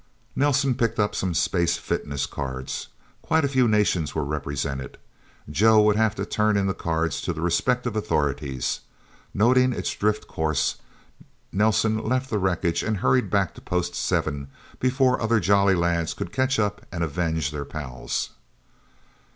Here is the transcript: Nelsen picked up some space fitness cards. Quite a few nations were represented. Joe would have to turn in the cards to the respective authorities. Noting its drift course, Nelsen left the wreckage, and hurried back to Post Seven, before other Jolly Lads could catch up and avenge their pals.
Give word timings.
Nelsen 0.35 0.73
picked 0.73 0.99
up 0.99 1.13
some 1.13 1.35
space 1.35 1.77
fitness 1.77 2.25
cards. 2.25 2.87
Quite 3.21 3.45
a 3.45 3.47
few 3.47 3.67
nations 3.67 4.15
were 4.15 4.23
represented. 4.25 4.97
Joe 5.47 5.79
would 5.83 5.95
have 5.95 6.15
to 6.15 6.25
turn 6.25 6.57
in 6.57 6.65
the 6.65 6.73
cards 6.73 7.21
to 7.21 7.33
the 7.33 7.41
respective 7.41 7.95
authorities. 7.95 8.79
Noting 9.31 9.73
its 9.73 9.93
drift 9.93 10.27
course, 10.27 10.77
Nelsen 11.51 12.03
left 12.03 12.31
the 12.31 12.39
wreckage, 12.39 12.81
and 12.81 12.97
hurried 12.97 13.29
back 13.29 13.53
to 13.53 13.61
Post 13.61 13.93
Seven, 13.93 14.47
before 14.79 15.21
other 15.21 15.39
Jolly 15.39 15.75
Lads 15.75 16.15
could 16.15 16.31
catch 16.31 16.57
up 16.57 16.81
and 16.91 17.03
avenge 17.03 17.51
their 17.51 17.63
pals. 17.63 18.31